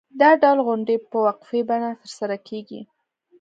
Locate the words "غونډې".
0.67-0.95